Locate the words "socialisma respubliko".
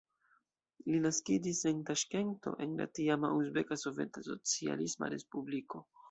4.29-5.83